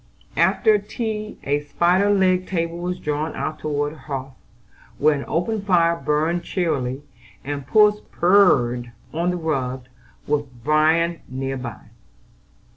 After 0.35 0.79
tea 0.79 1.37
a 1.43 1.59
spider 1.59 2.09
legged 2.09 2.47
table 2.47 2.79
was 2.79 2.97
drawn 2.97 3.35
out 3.35 3.59
toward 3.59 3.93
the 3.93 3.97
hearth, 3.99 4.33
where 4.97 5.13
an 5.13 5.23
open 5.27 5.61
fire 5.63 5.95
burned 5.95 6.43
cheerily, 6.43 7.03
and 7.43 7.67
puss 7.67 7.99
purred 8.11 8.93
on 9.13 9.29
the 9.29 9.37
rug, 9.37 9.85
with 10.25 10.51
Bran 10.63 11.21
near 11.29 11.55
by. 11.55 11.91